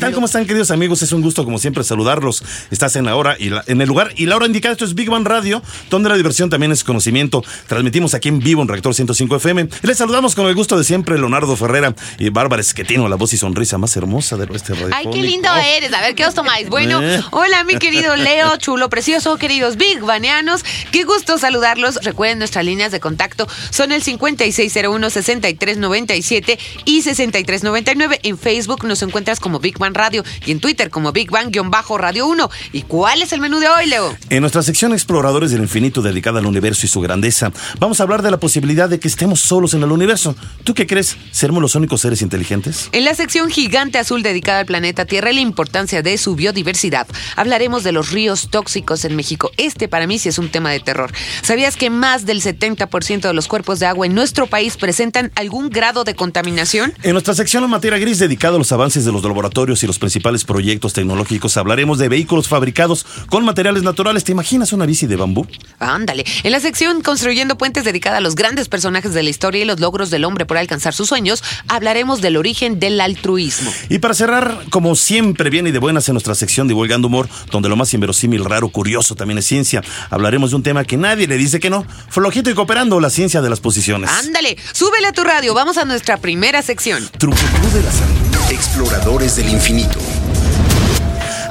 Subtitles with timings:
[0.00, 0.14] ¿Qué tal?
[0.14, 1.02] ¿Cómo están, queridos amigos?
[1.02, 2.42] Es un gusto, como siempre, saludarlos.
[2.70, 4.72] Estás en la hora y la- en el lugar y la hora indicada.
[4.72, 7.44] Esto es Big Bang Radio, donde la diversión también es conocimiento.
[7.66, 9.68] Transmitimos aquí en vivo en Reactor 105 FM.
[9.82, 13.34] Y les saludamos con el gusto de siempre, Leonardo Ferrera y Bárbara Esquetino, la voz
[13.34, 14.88] y sonrisa más hermosa del oeste radio.
[14.94, 15.92] Ay, qué lindo eres.
[15.92, 16.70] A ver, ¿qué os tomáis?
[16.70, 17.20] Bueno, Eh.
[17.32, 20.64] hola, mi querido Leo, chulo, precioso, queridos Big Baneanos.
[20.92, 21.96] Qué gusto saludarlos.
[22.02, 28.20] Recuerden, nuestras líneas de contacto son el 5601-6397 y 6399.
[28.22, 32.50] En Facebook nos encuentras como Big Bang Radio y en Twitter como Big Bang-Radio 1.
[32.72, 34.16] ¿Y cuál es el menú de hoy, Leo?
[34.28, 38.22] En nuestra sección Exploradores del Infinito dedicada al universo y su grandeza, vamos a hablar
[38.22, 40.34] de la posibilidad de que estemos solos en el universo.
[40.64, 41.16] ¿Tú qué crees?
[41.30, 42.88] ¿Seremos los únicos seres inteligentes?
[42.92, 47.06] En la sección Gigante Azul dedicada al planeta Tierra y la importancia de su biodiversidad,
[47.36, 49.50] hablaremos de los ríos tóxicos en México.
[49.56, 51.12] Este para mí sí es un tema de terror.
[51.42, 55.70] ¿Sabías que más del 70% de los cuerpos de agua en nuestro país presentan algún
[55.70, 56.94] grado de contaminación?
[57.02, 59.98] En nuestra sección en materia gris dedicada a los avances de los laboratorios y los
[59.98, 64.24] principales proyectos tecnológicos, hablaremos de vehículos fabricados con materiales naturales.
[64.24, 65.46] ¿Te imaginas una bici de bambú?
[65.78, 66.24] Ándale.
[66.42, 69.78] En la sección Construyendo Puentes dedicada a los grandes personajes de la historia y los
[69.78, 73.72] logros del hombre por alcanzar sus sueños, hablaremos del origen del altruismo.
[73.88, 77.68] Y para cerrar, como siempre viene y de buenas en nuestra sección Divulgando Humor, donde
[77.68, 81.36] lo más inverosímil, raro, curioso también es ciencia, hablaremos de un tema que nadie le
[81.36, 84.10] dice que no, flojito y cooperando, la ciencia de las posiciones.
[84.10, 85.54] Ándale, súbele a tu radio.
[85.54, 87.08] Vamos a nuestra primera sección.
[87.18, 87.36] Truco
[87.72, 88.30] de la salud.
[88.50, 90.39] Exploradores del infinito.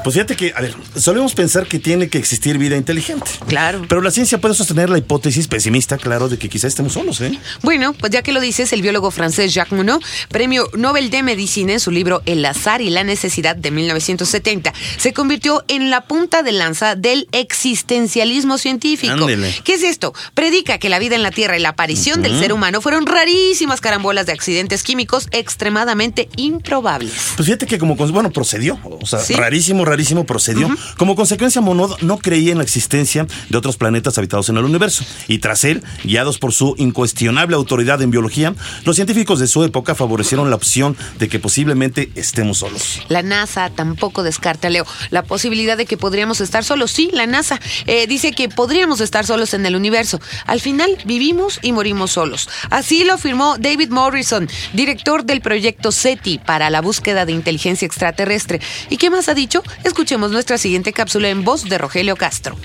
[0.03, 3.30] Pues fíjate que, a ver, solemos pensar que tiene que existir vida inteligente.
[3.47, 3.86] Claro.
[3.88, 7.38] Pero la ciencia puede sostener la hipótesis pesimista, claro, de que quizá estemos solos, ¿eh?
[7.62, 11.73] Bueno, pues ya que lo dices, el biólogo francés Jacques Monod, premio Nobel de Medicina
[11.73, 16.44] en su libro El azar y la necesidad de 1970, se convirtió en la punta
[16.44, 19.13] de lanza del existencialismo científico.
[19.13, 19.53] Ándele.
[19.63, 20.13] ¿Qué es esto?
[20.34, 23.81] Predica que la vida en la Tierra y la aparición del ser humano fueron rarísimas
[23.81, 27.13] carambolas de accidentes químicos extremadamente improbables.
[27.35, 29.34] Pues fíjate que como, bueno, procedió, o sea, Sí.
[29.34, 30.69] rarísimo, rarísimo procedió.
[30.97, 35.03] Como consecuencia, Monod no creía en la existencia de otros planetas habitados en el universo.
[35.27, 38.53] Y tras él, guiados por su incuestionable autoridad en biología,
[38.85, 43.01] los científicos de su época favorecieron la opción de que posiblemente estemos solos.
[43.09, 46.91] La NASA tampoco descarta, Leo, la posibilidad de que podríamos estar solos.
[46.91, 50.19] Sí, la NASA eh, dice que podríamos estar solos en el universo.
[50.45, 52.49] Al final vivimos y morimos solos.
[52.69, 58.59] Así lo afirmó David Morrison, director del proyecto SETI para la búsqueda de inteligencia extraterrestre.
[58.89, 59.63] ¿Y qué más ha dicho?
[59.84, 62.56] Escuchemos nuestra siguiente cápsula en voz de Rogelio Castro.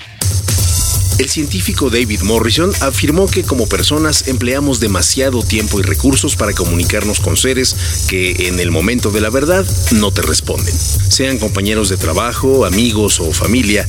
[1.17, 7.21] El científico David Morrison afirmó que como personas empleamos demasiado tiempo y recursos para comunicarnos
[7.21, 10.75] con seres que en el momento de la verdad no te responden.
[10.75, 13.87] Sean compañeros de trabajo, amigos o familia,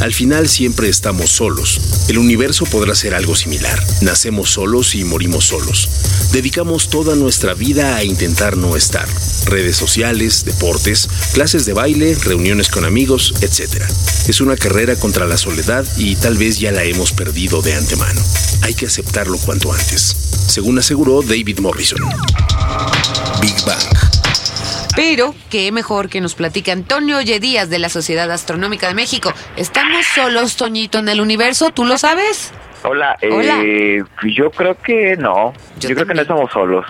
[0.00, 1.80] al final siempre estamos solos.
[2.08, 3.82] El universo podrá ser algo similar.
[4.00, 5.88] Nacemos solos y morimos solos.
[6.32, 9.08] Dedicamos toda nuestra vida a intentar no estar.
[9.46, 13.82] Redes sociales, deportes, clases de baile, reuniones con amigos, etc.
[14.28, 18.20] Es una carrera contra la soledad y tal vez ya la hemos perdido de antemano.
[18.62, 20.16] Hay que aceptarlo cuanto antes,
[20.46, 22.00] según aseguró David Morrison.
[23.40, 24.07] Big Bang.
[24.98, 29.32] Pero qué mejor que nos platique Antonio Oye Díaz de la Sociedad Astronómica de México.
[29.56, 31.70] ¿Estamos solos, Toñito, en el universo?
[31.70, 32.52] ¿Tú lo sabes?
[32.82, 33.60] Hola, Hola.
[33.62, 34.02] eh,
[34.36, 35.52] yo creo que no.
[35.78, 36.84] Yo Yo, creo que no estamos solos.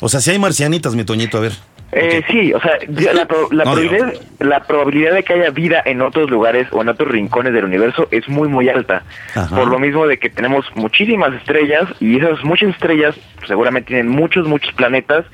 [0.00, 1.52] O sea, si hay marcianitas, mi Toñito, a ver.
[1.92, 2.72] Eh, Sí, o sea,
[3.14, 6.82] la, pro- la No, probabilidad, la probabilidad de que haya vida en otros lugares o
[6.82, 9.02] en otros rincones del universo es muy, muy alta.
[9.34, 9.54] Ajá.
[9.56, 13.14] Por lo mismo de que tenemos muchísimas estrellas y esas muchas estrellas
[13.46, 15.24] seguramente tienen muchos, muchos planetas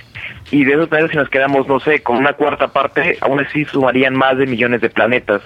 [0.51, 3.65] y de esos planetas si nos quedamos, no sé, con una cuarta parte, aún así
[3.65, 5.41] sumarían más de millones de planetas.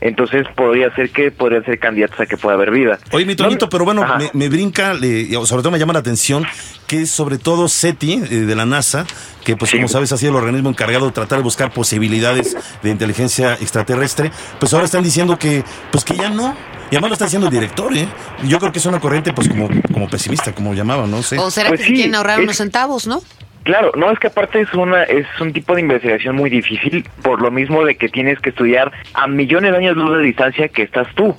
[0.00, 2.98] Entonces podría ser que podrían ser candidatos a que pueda haber vida.
[3.12, 6.00] Oye, mi Toñito, No- pero bueno, me, me brinca, le- sobre todo me llama la
[6.00, 6.44] atención
[6.86, 9.06] que sobre todo SETI eh, de la NASA,
[9.44, 9.78] que pues Sí.
[9.78, 14.30] como sabes ha sido el organismo encargado de tratar de buscar posibilidades de inteligencia extraterrestre,
[14.60, 16.54] pues ahora están diciendo que pues que ya no.
[16.90, 18.06] Y además lo está diciendo el director, ¿eh?
[18.46, 21.38] Yo creo que es una corriente pues como, como pesimista, como llamaban, no sé.
[21.38, 23.22] ¿O será Pues que sí, quieren ahorrar es- unos centavos, no?
[23.64, 27.40] Claro, no es que aparte es una es un tipo de investigación muy difícil por
[27.40, 30.82] lo mismo de que tienes que estudiar a millones de años luz de distancia que
[30.82, 31.34] estás tú.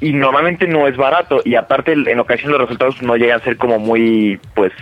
[0.00, 3.56] Y normalmente no es barato y aparte en ocasiones los resultados no llegan a ser
[3.56, 4.72] como muy pues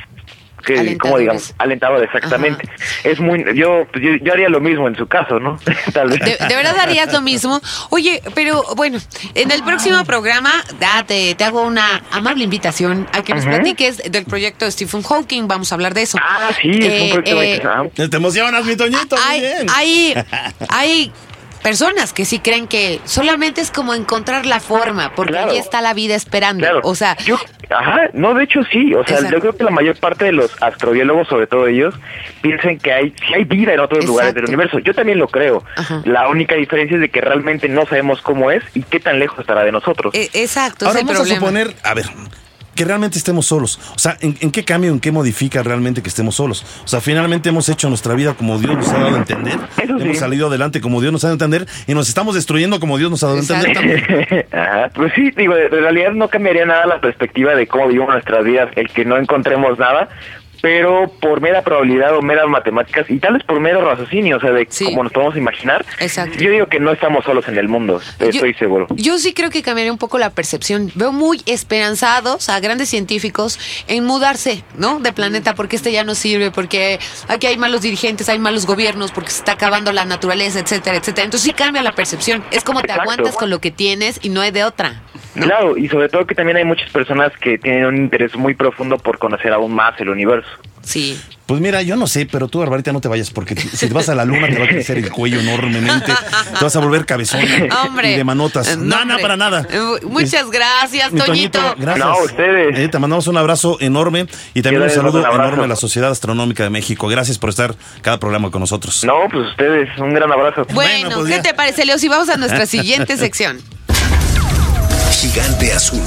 [0.60, 2.68] que como digamos alentador exactamente
[3.04, 5.58] es muy yo, pues, yo yo haría lo mismo en su caso no
[5.92, 7.60] tal vez ¿De, de verdad harías lo mismo?
[7.90, 8.98] Oye, pero bueno,
[9.34, 10.52] en el próximo programa
[10.82, 15.48] ah, te, hago una amable invitación a que nos platiques del proyecto de Stephen Hawking.
[15.48, 16.18] Vamos a hablar de eso.
[16.22, 18.08] ah sí es Eh, un proyecto muy eh, interesante.
[18.08, 19.16] Te emocionas, mi Toñito.
[19.16, 19.66] muy hay, bien.
[19.74, 20.14] hay,
[20.68, 21.12] hay
[21.62, 25.52] personas que sí creen que solamente es como encontrar la forma, porque Claro.
[25.52, 26.60] ahí está la vida esperando.
[26.60, 26.80] Claro.
[26.84, 27.36] O sea, yo,
[27.70, 29.36] ajá, no, de hecho sí, o sea, Exacto.
[29.36, 31.94] yo creo que la mayor parte de los astrobiólogos, sobre todo ellos,
[32.42, 34.78] piensan que hay, sí hay vida en otros lugares del universo.
[34.80, 35.64] Yo también lo creo.
[35.76, 36.02] Ajá.
[36.04, 39.38] La única diferencia es de que realmente no sabemos cómo es y qué tan lejos
[39.38, 40.14] estará de nosotros.
[40.14, 42.06] eh, exacto, Ahora vamos a suponer, a ver,
[42.80, 43.78] que realmente estemos solos.
[43.94, 46.64] O sea, ¿en, en qué cambio, en qué modifica realmente que estemos solos?
[46.82, 49.58] O sea, finalmente hemos hecho nuestra vida como Dios nos ha dado a entender.
[49.76, 50.04] Eso sí.
[50.04, 52.96] Hemos salido adelante como Dios nos ha dado a entender y nos estamos destruyendo como
[52.96, 54.46] Dios nos ha dado a entender también.
[54.52, 58.46] Ajá, pues sí, digo, en realidad no cambiaría nada la perspectiva de cómo vivimos nuestras
[58.46, 60.08] vidas el que no encontremos nada,
[60.62, 64.50] pero por mera probabilidad o meras matemáticas y tal vez por mero raciocinio, o sea,
[64.52, 64.84] de Sí.
[64.84, 66.38] cómo nos podemos imaginar, Exacto.
[66.38, 68.86] yo digo que no estamos solos en el mundo, estoy yo, seguro.
[68.90, 70.90] Yo sí creo que cambiaría un poco la percepción.
[70.94, 73.58] Veo muy esperanzados a grandes científicos
[73.88, 75.00] en mudarse, ¿no?
[75.00, 76.98] De planeta, porque este ya no sirve, porque
[77.28, 81.24] aquí hay malos dirigentes, hay malos gobiernos, porque se está acabando la naturaleza, etcétera, etcétera.
[81.24, 82.44] Entonces sí cambia la percepción.
[82.50, 85.02] Es como te aguantas con lo que tienes y no hay de otra.
[85.34, 88.98] Claro, y sobre todo que también hay muchas personas que tienen un interés muy profundo
[88.98, 90.48] por conocer aún más el universo.
[90.82, 91.20] Sí.
[91.46, 94.08] Pues mira, yo no sé, pero tú, Barbarita, no te vayas, porque si te vas
[94.08, 96.12] a la luna te va a crecer el cuello enormemente,
[96.58, 97.40] te vas a volver cabezón
[97.84, 98.12] Hombre.
[98.12, 98.78] y de manotas.
[98.78, 99.18] No, hombre.
[99.20, 99.66] para nada.
[99.70, 101.60] Eh, Muchas gracias, Mi Toñito.
[101.76, 102.06] gracias.
[102.06, 102.78] No, ustedes.
[102.78, 106.10] Eh, te mandamos un abrazo enorme y también un saludo un enorme a la Sociedad
[106.10, 107.08] Astronómica de México.
[107.08, 109.04] Gracias por estar cada programa con nosotros.
[109.04, 110.64] No, pues ustedes, un gran abrazo.
[110.72, 111.42] Bueno, Bueno, pues ¿qué ya.
[111.42, 111.98] te parece, Leo?
[111.98, 113.60] Si vamos a nuestra siguiente sección.
[115.20, 116.00] Gigante azul.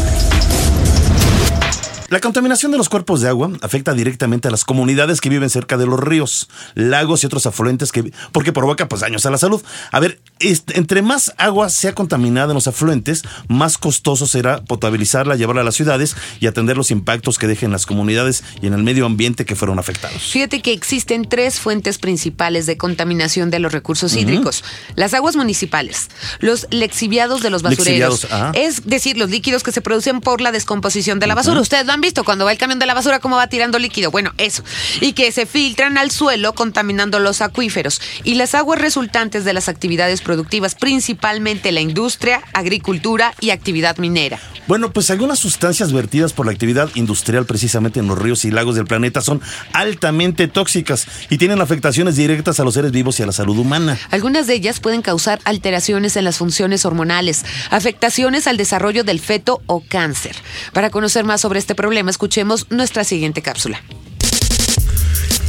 [2.14, 5.78] La contaminación de los cuerpos de agua afecta directamente a las comunidades que viven cerca
[5.78, 9.64] de los ríos, lagos y otros afluentes que porque provoca pues daños a la salud.
[9.92, 15.36] A ver, este, entre más agua sea contaminada en los afluentes, más costoso será potabilizarla,
[15.36, 18.84] llevarla a las ciudades y atender los impactos que dejen las comunidades y en el
[18.84, 20.22] medio ambiente que fueron afectados.
[20.22, 24.64] Fíjate que existen tres fuentes principales de contaminación de los recursos hídricos.
[24.96, 28.52] Las aguas municipales, los lexiviados de los basureros, ajá.
[28.54, 31.60] es decir, los líquidos que se producen por la descomposición de la basura.
[31.60, 34.12] Ustedes lo han visto cuando va el camión de la basura, cómo va tirando líquido.
[34.12, 34.64] Bueno, eso.
[35.02, 38.02] Y que se filtran al suelo contaminando los acuíferos.
[38.24, 44.40] Y las aguas resultantes de las actividades productivas, principalmente la industria, agricultura y actividad minera.
[44.66, 48.76] Bueno, pues algunas sustancias vertidas por la actividad industrial precisamente en los ríos y lagos
[48.76, 49.42] del planeta son
[49.74, 53.98] altamente tóxicas y tienen afectaciones directas a los seres vivos y a la salud humana.
[54.10, 59.62] Algunas de ellas pueden causar alteraciones en las funciones hormonales, afectaciones al desarrollo del feto
[59.66, 60.36] o cáncer.
[60.72, 63.84] Para conocer más sobre este problema, escuchemos nuestra siguiente cápsula.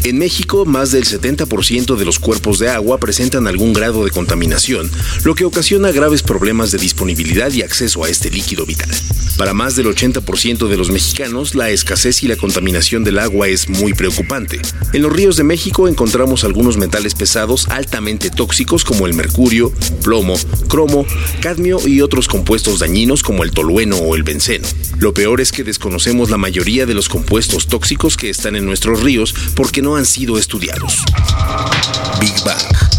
[0.05, 4.91] En México, más del 70% de los cuerpos de agua presentan algún grado de contaminación,
[5.25, 8.91] lo que ocasiona graves problemas de disponibilidad y acceso a este líquido vital.
[9.39, 13.71] Para más del 80% de los mexicanos, la escasez y la contaminación del agua es
[13.71, 14.61] muy preocupante.
[14.93, 19.73] En los ríos de México encontramos algunos metales pesados altamente tóxicos como el mercurio,
[20.03, 20.37] plomo,
[20.69, 21.07] cromo,
[21.41, 24.69] cadmio y otros compuestos dañinos como el tolueno o el benceno.
[24.99, 29.03] Lo peor es que desconocemos la mayoría de los compuestos tóxicos que están en nuestros
[29.03, 31.05] ríos porque no han sido estudiados.
[32.21, 32.94] Big Bang.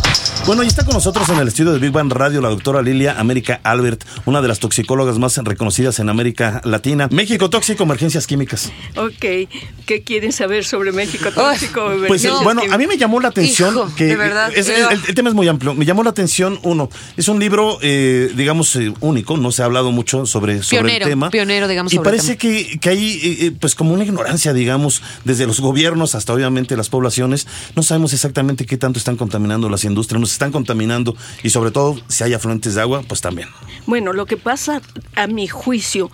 [0.46, 3.20] Bueno, y está con nosotros en el estudio de Big Bang Radio la doctora Lilia
[3.20, 7.08] América Albert, una de las toxicólogas más reconocidas en América Latina.
[7.12, 8.72] México Tóxico, Emergencias Químicas.
[8.96, 9.50] Ok,
[9.88, 11.90] ¿qué quieren saber sobre México tóxico?
[12.08, 12.44] Pues No.
[12.44, 15.30] bueno, a mí me llamó la atención Hijo, que de verdad, es- el, el tema
[15.30, 15.74] es muy amplio.
[15.74, 19.66] Me llamó la atención uno, es un libro, eh, digamos eh, único, no se ha
[19.66, 21.30] hablado mucho sobre, sobre Pionero, el tema.
[21.32, 24.54] pionero, digamos, Y sobre el parece que, que hay, eh, eh, pues como una ignorancia,
[24.54, 27.48] digamos, desde los gobiernos hasta obviamente las poblaciones.
[27.76, 32.24] No sabemos exactamente qué tanto están contaminando las industrias, están contaminando y sobre todo si
[32.24, 33.50] hay afluentes de agua, pues también.
[33.86, 34.82] Bueno, lo que pasa,
[35.16, 36.12] a mi juicio,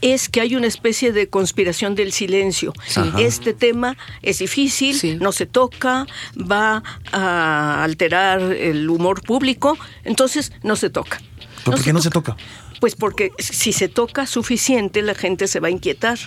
[0.00, 2.72] es que hay una especie de conspiración del silencio.
[3.18, 5.16] Este tema es difícil, Sí.
[5.20, 11.20] no se toca, va a alterar el humor público, entonces no se toca.
[11.64, 12.36] ¿Pero por qué no se toca?
[12.80, 16.18] Pues porque si se toca suficiente, la gente se va a inquietar.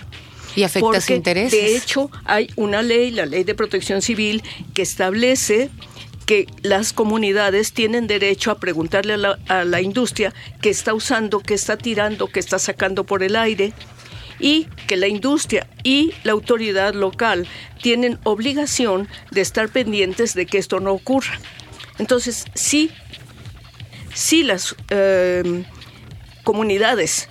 [0.54, 1.52] Y afecta Porque, su intereses.
[1.52, 5.68] De hecho, hay una ley, la ley de protección civil, que establece
[6.26, 11.40] que las comunidades tienen derecho a preguntarle a la, a la industria qué está usando,
[11.40, 13.72] qué está tirando, qué está sacando por el aire
[14.38, 17.46] y que la industria y la autoridad local
[17.80, 21.38] tienen obligación de estar pendientes de que esto no ocurra.
[21.98, 22.90] Entonces, sí,
[24.12, 25.64] sí las eh,
[26.42, 27.28] comunidades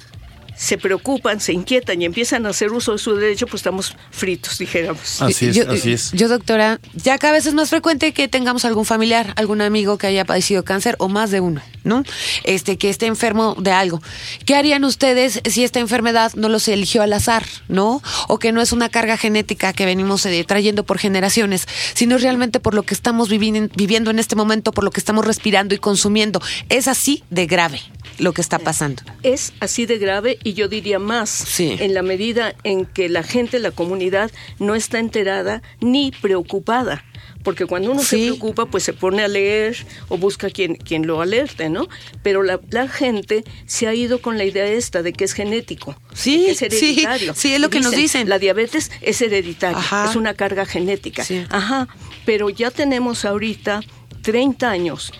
[0.57, 4.57] se preocupan, se inquietan y empiezan a hacer uso de su derecho, pues estamos fritos,
[4.57, 5.21] dijéramos.
[5.21, 6.11] Así es, yo, así es.
[6.11, 10.07] Yo, doctora, ya cada vez es más frecuente que tengamos algún familiar, algún amigo que
[10.07, 12.03] haya padecido cáncer o más de uno, ¿no?
[12.43, 14.01] Este, que esté enfermo de algo.
[14.45, 18.01] ¿Qué harían ustedes si esta enfermedad no los eligió al azar, ¿no?
[18.27, 22.59] O que no es una carga genética que venimos eh, trayendo por generaciones, sino realmente
[22.59, 25.79] por lo que estamos vivi- viviendo en este momento, por lo que estamos respirando y
[25.79, 26.41] consumiendo.
[26.69, 27.81] Es así de grave
[28.19, 29.03] lo que está pasando.
[29.23, 31.75] Es así de grave y yo diría más, Sí.
[31.79, 37.03] en la medida en que la gente, la comunidad, no está enterada ni preocupada.
[37.43, 41.21] Porque cuando uno se preocupa, pues se pone a leer o busca quien, quien lo
[41.21, 41.87] alerte, ¿no?
[42.23, 45.95] Pero la, la gente se ha ido con la idea esta de que es genético.
[46.13, 47.33] Sí, de que es hereditario.
[47.35, 48.29] sí, es lo que nos dicen.
[48.29, 50.07] La diabetes es hereditaria, Ajá.
[50.09, 51.23] es una carga genética.
[51.23, 51.45] Sí.
[51.49, 51.87] Ajá,
[52.25, 53.81] pero ya tenemos ahorita
[54.23, 55.11] 30 años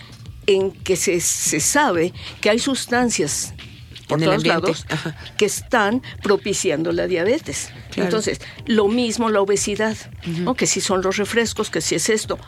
[0.46, 3.54] en que se, se sabe que hay sustancias
[4.06, 5.16] por todos ambiente, lados ajá.
[5.36, 7.70] que están propiciando la diabetes.
[7.90, 8.04] Claro.
[8.04, 10.54] Entonces, lo mismo la obesidad, ¿no?
[10.54, 12.38] que si son los refrescos, que si es esto.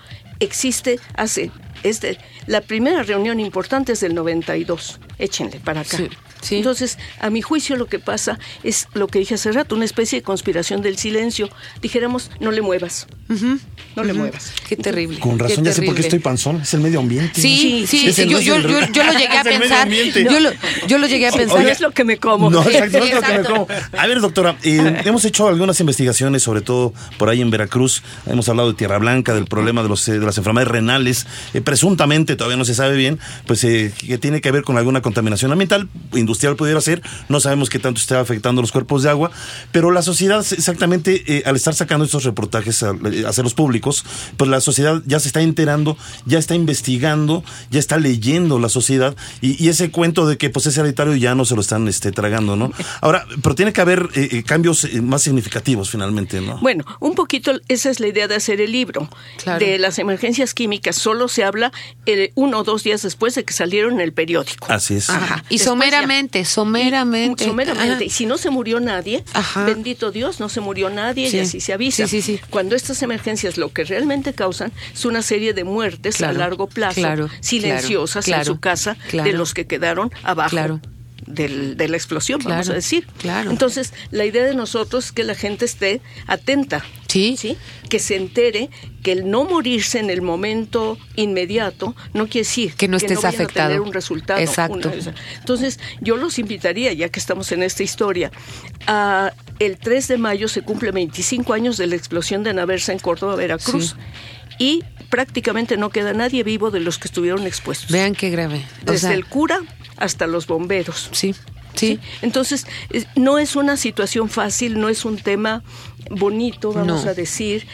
[0.40, 1.50] Existe hace,
[1.82, 5.96] este, la primera reunión importante es del 92, échenle para acá.
[5.96, 6.08] Sí,
[6.40, 6.56] sí.
[6.56, 10.18] Entonces, a mi juicio lo que pasa es lo que dije hace rato, una especie
[10.18, 11.48] de conspiración del silencio.
[11.82, 13.06] Dijéramos, no le muevas,
[13.96, 14.52] no le muevas.
[14.68, 15.18] Qué terrible.
[15.20, 16.60] Con razón, qué ya sé por qué estoy panzón.
[16.62, 17.40] Es el medio ambiente.
[17.40, 19.88] Sí, sí, el- yo, yo, yo, yo lo llegué a pensar.
[19.88, 20.50] Yo lo,
[20.86, 21.66] yo lo llegué a pensar.
[21.68, 22.50] Es lo que me como.
[22.50, 23.66] No, exacto, no es lo que me como.
[23.96, 28.02] A ver, doctora, eh, hemos hecho algunas investigaciones, sobre todo por ahí en Veracruz.
[28.26, 31.26] Hemos hablado de Tierra Blanca, del problema de, los, eh, de las enfermedades renales.
[31.54, 35.02] Eh, presuntamente, todavía no se sabe bien, pues eh, que tiene que ver con alguna
[35.02, 35.88] contaminación ambiental,
[36.28, 37.02] industrial pudiera ser.
[37.28, 39.30] No sabemos qué tanto está afectando los cuerpos de agua,
[39.72, 44.04] pero la sociedad, exactamente, eh, al estar sacando estos reportajes a, a hacerlos públicos,
[44.36, 49.16] pues la sociedad ya se está enterando, ya está investigando, ya está leyendo la sociedad
[49.40, 52.12] y, y ese cuento de que pues es hereditario ya no se lo están este,
[52.12, 52.72] tragando, ¿no?
[53.00, 56.58] Ahora, pero tiene que haber eh, eh, cambios eh, más significativos finalmente, ¿no?
[56.58, 59.08] Bueno, un poquito esa es la idea de hacer el libro.
[59.42, 59.64] Claro.
[59.64, 61.72] De las emergencias químicas solo se habla
[62.06, 64.66] eh, uno o dos días después de que salieron en el periódico.
[64.70, 65.08] Así es.
[65.08, 65.44] Ajá.
[65.48, 67.44] Y Después someramente, someramente.
[67.44, 68.04] Someramente.
[68.06, 69.64] Y si no se murió nadie, Ajá.
[69.64, 71.36] bendito Dios, no se murió nadie Sí.
[71.36, 72.06] y así se avisa.
[72.06, 72.40] Sí, sí, sí.
[72.50, 76.66] Cuando estas emergencias lo que realmente causan es una serie de muertes Claro, a largo
[76.68, 80.80] plazo, claro, silenciosas claro, en su casa, de los que quedaron abajo.
[81.34, 83.06] Del- de la explosión, vamos a decir.
[83.18, 83.50] claro.
[83.50, 86.84] Entonces, la idea de nosotros es que la gente esté atenta.
[87.08, 87.56] Sí.
[87.88, 88.68] Que se entere
[89.02, 93.26] que el no morirse en el momento inmediato no quiere decir Que no estés vayan
[93.26, 93.68] a afectado.
[93.68, 94.40] tener un resultado.
[94.40, 94.90] Exacto.
[94.92, 98.30] una- entonces, yo los invitaría, ya que estamos en esta historia,
[98.86, 102.98] a el 3 de mayo se cumple 25 años de la explosión de Naversa en
[102.98, 103.96] Córdoba, Veracruz.
[104.58, 107.90] Y prácticamente no queda nadie vivo de los que estuvieron expuestos.
[107.90, 108.64] Vean qué grave.
[108.82, 109.60] O Desde sea, el cura
[109.98, 111.08] hasta los bomberos.
[111.12, 111.34] sí,
[111.74, 111.98] sí.
[112.22, 115.62] Entonces, es- no es una situación fácil, no es un tema
[116.10, 117.10] bonito, vamos No.
[117.10, 117.66] a decir.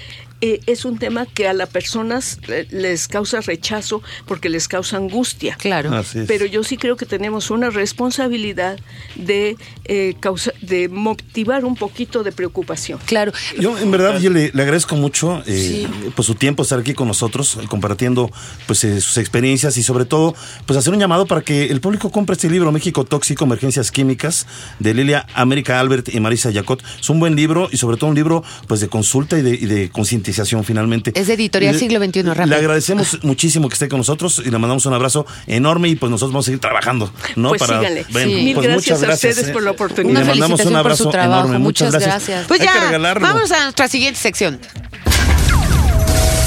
[0.47, 2.39] Eh, es un tema que a las personas
[2.71, 5.57] les causa rechazo porque les causa angustia.
[5.57, 5.89] Claro.
[5.97, 6.27] Así es.
[6.29, 8.79] Pero yo sí creo que tenemos una responsabilidad
[9.15, 12.99] de, eh, causa- de motivar un poquito de preocupación.
[13.07, 13.33] Claro.
[13.59, 17.09] Yo, en verdad, yo le, le agradezco mucho eh, pues, su tiempo estar aquí con
[17.09, 18.31] nosotros, eh, compartiendo
[18.67, 20.35] pues, eh, sus experiencias y sobre todo
[20.67, 24.47] pues hacer un llamado para que el público compre este libro, México Tóxico, Emergencias Químicas,
[24.79, 26.83] de Lilia América Albert y Marisa Yacot.
[27.01, 29.65] Es un buen libro y sobre todo un libro pues de consulta y de, y
[29.65, 30.34] de concientización
[30.65, 31.13] finalmente.
[31.15, 32.47] Es de Editorial Le- Siglo XXI, Rafa.
[32.47, 36.11] Le agradecemos muchísimo que esté con nosotros y le mandamos un abrazo enorme y pues
[36.11, 37.13] nosotros vamos a seguir trabajando.
[37.37, 37.51] ¿no?
[37.51, 38.05] Pues síganle.
[38.11, 38.35] Bueno, Sí.
[38.37, 39.65] Mil pues, gracias muchas a ustedes gracias, por eh.
[39.65, 40.15] la oportunidad.
[40.19, 41.41] Le Una mandamos un por abrazo su trabajo.
[41.49, 41.59] enorme.
[41.59, 42.47] Muchas gracias.
[42.49, 43.27] Pues Hay que ya, regalarlo.
[43.27, 44.59] vamos a nuestra siguiente sección.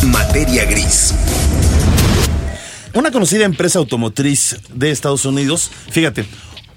[0.03, 1.13] Materia gris.
[2.93, 6.25] Una conocida empresa automotriz de Estados Unidos, fíjate,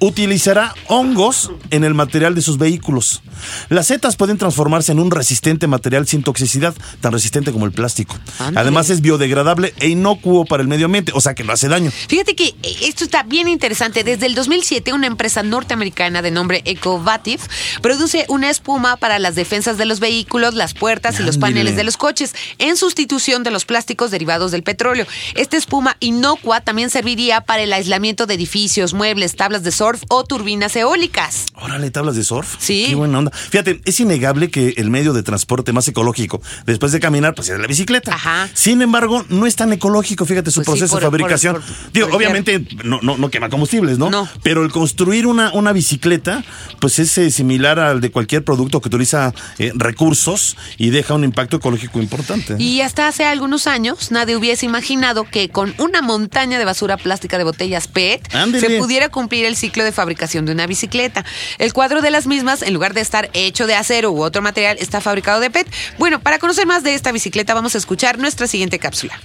[0.00, 3.23] utilizará hongos en el material de sus vehículos.
[3.69, 8.19] Las setas pueden transformarse en un resistente material sin toxicidad, tan resistente como el plástico.
[8.38, 11.90] Además es biodegradable e inocuo para el medio ambiente, o sea que no hace daño.
[11.90, 14.02] Fíjate que eh, esto está bien interesante.
[14.02, 17.42] Desde el 2007, una empresa norteamericana de nombre Ecovative
[17.83, 21.85] produce una espuma para las defensas de los vehículos, las puertas y los paneles de
[21.85, 25.07] los coches, en sustitución de los plásticos derivados del petróleo.
[25.35, 30.25] Esta espuma inocua también serviría para el aislamiento de edificios, muebles, tablas de surf o
[30.25, 31.47] turbinas eólicas.
[31.61, 32.57] Órale, tablas de surf.
[32.59, 32.87] Sí.
[32.89, 33.31] Qué buena onda.
[33.33, 37.59] Fíjate, es innegable que el medio de transporte más ecológico después de caminar, pues es
[37.59, 38.15] la bicicleta.
[38.15, 38.49] Ajá.
[38.55, 41.55] Sin embargo, no es tan ecológico, fíjate, su Pues sí, proceso por- de fabricación.
[41.57, 44.11] por- por- Digo, obviamente no, no, no quema combustibles, ¿no?
[44.11, 44.29] No.
[44.43, 46.45] Pero el construir una, una bicicleta,
[46.81, 51.25] pues es eh, similar al de cualquier producto que utiliza eh, recursos y deja un
[51.25, 52.57] impacto ecológico importante.
[52.59, 57.39] Y hasta hace algunos años nadie hubiese imaginado que con una montaña de basura plástica
[57.39, 58.67] de botellas PET Ándele.
[58.67, 61.25] se pudiera cumplir el ciclo de fabricación de una bicicleta.
[61.59, 64.77] El cuadro de las mismas, en lugar de estar hecho de acero u otro material,
[64.81, 65.67] está fabricado de PET.
[65.99, 69.19] Bueno, para conocer más de esta bicicleta vamos a escuchar nuestra siguiente cápsula.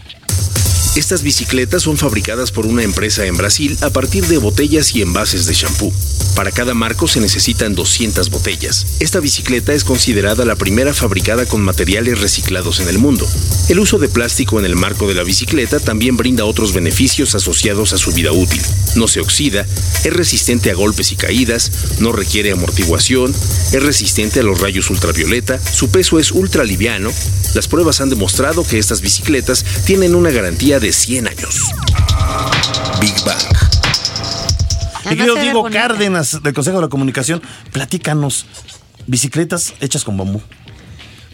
[0.96, 5.46] Estas bicicletas son fabricadas por una empresa en Brasil a partir de botellas y envases
[5.46, 5.92] de shampoo.
[6.38, 8.86] Para cada marco se necesitan 200 botellas.
[9.02, 13.28] Esta bicicleta es considerada la primera fabricada con materiales reciclados en el mundo.
[13.68, 17.92] El uso de plástico en el marco de la bicicleta también brinda otros beneficios asociados
[17.92, 18.62] a su vida útil.
[18.96, 19.66] No se oxida,
[20.06, 23.34] es resistente a golpes y caídas, no requiere amortiguación,
[23.72, 27.12] es resistente a los rayos ultravioleta, su peso es ultra liviano.
[27.54, 31.62] Las pruebas han demostrado que estas bicicletas tienen una garantía de 100 años.
[33.00, 33.42] Big Bang.
[35.10, 35.82] Mi querido Diego bonita.
[35.82, 38.46] Cárdenas del Consejo de la Comunicación, platícanos.
[39.08, 40.42] Bicicletas hechas con bambú.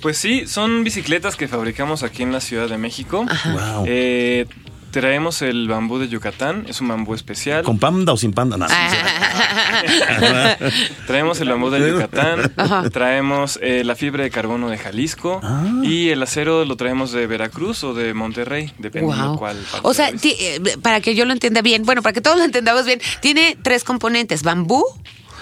[0.01, 3.25] Pues sí, son bicicletas que fabricamos aquí en la Ciudad de México.
[3.46, 3.86] Wow.
[3.88, 4.48] Eh,
[4.91, 7.63] traemos el bambú de Yucatán, es un bambú especial.
[7.63, 8.57] ¿Con panda o sin panda?
[8.57, 8.67] No,
[11.07, 12.89] Traemos el bambú de Yucatán, Ajá.
[12.89, 15.63] traemos eh, la fibra de carbono de Jalisco Ah.
[15.83, 19.38] y el acero lo traemos de Veracruz o de Monterrey, dependiendo Wow.
[19.39, 19.57] cuál.
[19.57, 22.38] parte O sea, de eh, para que yo lo entienda bien, bueno, para que todos
[22.38, 24.83] lo entendamos bien, tiene tres componentes: bambú,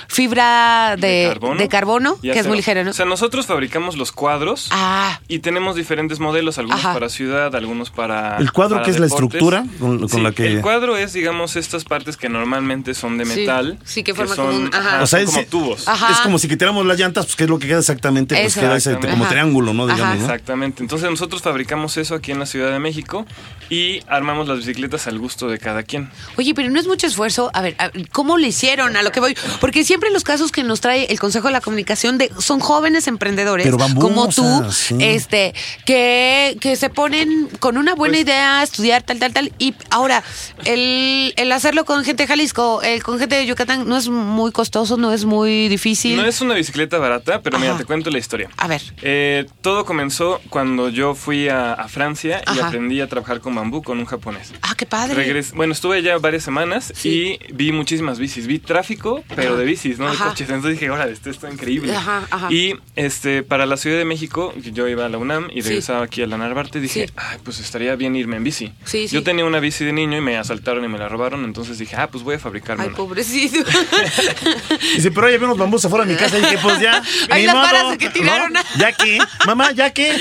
[0.09, 2.89] fibra de, de carbono, que es muy ligero, ¿no?
[2.89, 6.93] O sea, nosotros fabricamos los cuadros ah, y tenemos diferentes modelos, algunos Ajá.
[6.93, 8.37] para ciudad, algunos para.
[8.37, 11.13] ¿El cuadro para qué es la estructura con- con Sí, la que- El cuadro es,
[11.13, 13.77] digamos, estas partes que normalmente son de metal.
[13.85, 15.03] sí, que forma como un- ajá.
[15.03, 15.87] O sea, son es, como tubos.
[15.87, 16.11] Ajá.
[16.11, 18.75] es como si quitáramos las llantas, pues que es lo que queda exactamente, pues queda
[18.75, 19.29] ese como Ajá.
[19.29, 19.85] triángulo, ¿no?
[19.85, 20.15] Digamos, Ajá.
[20.15, 20.21] ¿no?
[20.21, 20.81] Exactamente.
[20.81, 23.27] Entonces nosotros fabricamos eso aquí en la Ciudad de México
[23.69, 26.09] y armamos las bicicletas al gusto de cada quien.
[26.37, 27.51] Oye, pero no es mucho esfuerzo.
[27.53, 28.95] A ver, a- ¿cómo lo hicieron?
[28.95, 29.37] A lo que voy.
[29.61, 33.07] Porque siempre los casos que nos trae el Consejo de la Comunicación de, son jóvenes
[33.07, 34.95] emprendedores bambú, como o tú, sea, sí.
[34.99, 35.53] este,
[35.85, 39.51] que, que se ponen con una buena Pues- idea a estudiar tal, tal, tal.
[39.59, 40.23] Y ahora,
[40.65, 44.51] el, el hacerlo con gente de Jalisco, el con gente de Yucatán, no es muy
[44.51, 46.15] costoso, no es muy difícil.
[46.17, 48.49] No es una bicicleta barata, pero mira, te cuento la historia.
[48.57, 48.81] A ver.
[49.01, 52.67] Eh, todo comenzó cuando yo fui a, a Francia y Ajá.
[52.67, 54.51] aprendí a trabajar con bambú con un japonés.
[54.61, 55.15] Ah, qué padre.
[55.15, 57.37] Regres- bueno, estuve allá varias semanas Sí.
[57.49, 58.45] y vi muchísimas bicis.
[58.47, 59.57] Vi tráfico, pero Ajá.
[59.59, 60.25] de bicis, no de Ajá.
[60.29, 60.49] coches.
[60.49, 61.95] Entonces dije, órale, esto está increíble.
[61.95, 62.47] Ajá, ajá.
[62.51, 65.69] Y este, para la Ciudad de México, yo iba a la UNAM y Sí.
[65.69, 67.13] regresaba aquí a la Narvarte, dije, Sí.
[67.15, 68.71] ay, pues estaría bien irme en bici.
[68.85, 69.15] Sí, sí.
[69.15, 71.95] Yo tenía una bici de niño y me asaltaron y me la robaron, entonces dije,
[71.95, 72.97] ah, pues voy a fabricarme Ay, una.
[72.97, 73.57] pobrecito.
[74.95, 77.01] Dice, pero oye, vi unos bambús afuera de mi casa y dije, pues ya.
[77.29, 78.53] Ahí las modo, varas que tiraron.
[78.53, 78.59] ¿no?
[78.77, 79.19] ¿Ya qué?
[79.45, 80.17] Mamá, ¿ya qué?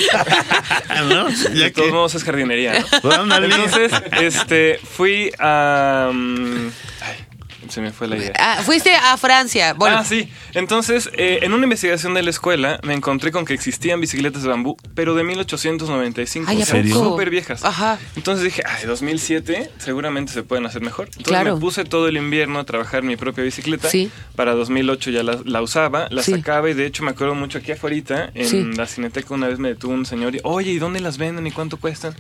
[1.09, 1.29] ¿No?
[1.29, 3.01] De ¿Ya todos modos es jardinería, ¿no?
[3.01, 3.19] Pues.
[3.19, 6.11] Entonces, este, fui a...
[6.13, 6.69] mm,
[7.01, 7.17] ay,
[7.71, 8.33] se me fue la idea.
[8.39, 9.75] Ah, fuiste a Francia.
[9.75, 10.31] Bueno, Ah, sí.
[10.55, 14.49] Entonces, eh, en una investigación de la escuela, me encontré con que existían bicicletas de
[14.49, 16.47] bambú, pero de 1895.
[16.49, 17.65] Ay, ¿a o sea, súper viejas.
[17.65, 17.99] Ajá.
[18.17, 21.07] Entonces dije, ay, 2007, seguramente se pueden hacer mejor.
[21.07, 21.55] Entonces Claro.
[21.57, 23.89] me puse todo el invierno a trabajar mi propia bicicleta.
[23.91, 24.11] Sí.
[24.37, 26.33] Para 2008 ya la, la usaba, la Sí.
[26.33, 28.65] sacaba y de hecho me acuerdo mucho aquí afuera, en Sí.
[28.77, 31.51] la cineteca una vez me detuvo un señor y, oye, ¿y dónde las venden y
[31.51, 32.15] cuánto cuestan?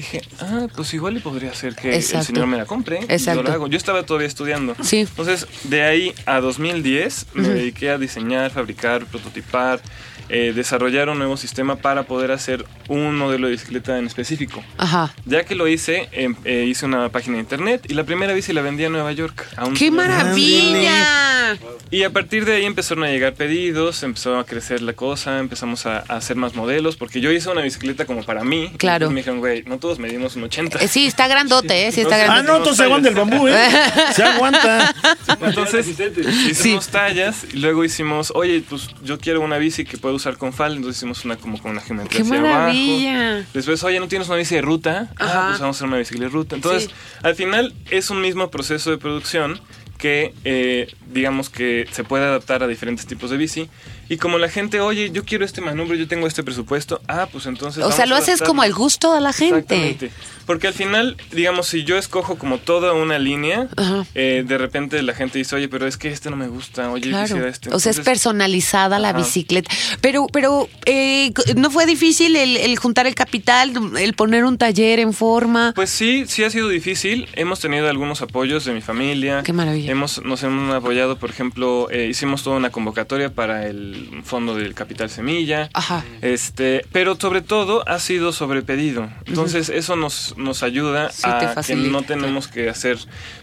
[0.00, 2.20] Dije, ah, pues igual y podría ser que Exacto.
[2.20, 3.00] el señor me la compre.
[3.10, 3.42] Exacto.
[3.42, 3.66] Yo, la hago.
[3.66, 4.74] yo estaba todavía estudiando.
[4.82, 5.00] Sí.
[5.00, 9.82] Entonces, de ahí a 2010 me dediqué a diseñar, fabricar, prototipar,
[10.30, 14.62] eh, desarrollar un nuevo sistema para poder hacer un modelo de bicicleta en específico.
[14.78, 15.12] ajá.
[15.26, 18.52] Ya que lo hice, em- eh, hice una página de internet y la primera bici
[18.52, 19.46] la vendí a Nueva York.
[19.56, 21.56] A un ¡Qué maravilla!
[21.90, 25.86] Y a partir de ahí empezaron a llegar pedidos, empezó a crecer la cosa, empezamos
[25.86, 28.70] a, a hacer más modelos, porque yo hice una bicicleta como para mí.
[28.76, 29.06] Claro.
[29.06, 30.78] Y me dijeron, güey, no todos medimos un 80.
[30.78, 31.92] Eh, sí, está grandote, ¿eh?
[31.92, 32.48] Sí, está Ah, Ah, grandote.
[32.48, 33.68] no, entonces se aguanta el bambú, ¿eh?
[34.14, 34.94] Se aguanta.
[35.42, 36.90] Entonces hicimos Sí.
[36.92, 40.76] tallas y luego hicimos, oye, pues yo quiero una bici que pueda usar con falda,
[40.76, 43.30] entonces hicimos una como con una geometría ¡Qué hacia maravilla!
[43.32, 43.46] abajo.
[43.54, 45.10] Después, oye, ¿no tienes una bici de ruta?
[45.16, 45.40] Ajá.
[45.42, 46.56] Ah, pues vamos a hacer una bicicleta de ruta.
[46.56, 46.90] Entonces, Sí.
[47.22, 49.60] al final es un mismo proceso de producción
[49.98, 53.68] que eh, digamos que se puede adaptar a diferentes tipos de bici
[54.10, 57.46] y como la gente oye yo quiero este manubrio yo tengo este presupuesto ah pues
[57.46, 59.58] entonces O sea, lo a haces como el gusto de la gente.
[59.58, 60.10] Exactamente.
[60.46, 63.68] Porque al final, digamos, si yo escojo como toda una línea,
[64.16, 67.08] eh, de repente la gente dice, oye, pero es que este no me gusta, oye,
[67.10, 67.24] Claro.
[67.28, 67.72] quisiera este.
[67.72, 69.70] O sea, es personalizada la bicicleta.
[70.00, 74.98] Pero, pero eh, ¿no fue difícil el, el juntar el capital, el poner un taller
[74.98, 75.72] en forma?
[75.76, 77.28] Pues sí, sí ha sido difícil.
[77.34, 79.42] Hemos tenido algunos apoyos de mi familia.
[79.44, 79.92] Qué maravilla.
[79.92, 84.74] Hemos, nos hemos apoyado, por ejemplo, eh, hicimos toda una convocatoria para el fondo del
[84.74, 85.68] capital semilla.
[85.74, 86.04] Ajá.
[86.22, 89.08] Este, pero sobre todo ha sido sobrepedido.
[89.26, 92.98] Entonces eso nos, nos ayuda Sí, a que no tenemos que hacer,